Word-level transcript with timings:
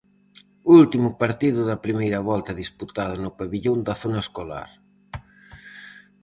Último 0.79 1.09
partido 1.23 1.59
da 1.69 1.81
primeira 1.85 2.19
volta 2.31 2.51
disputado 2.61 3.13
no 3.23 3.31
pavillón 3.39 3.79
da 3.87 3.95
zona 4.03 4.19
escolar. 4.25 4.69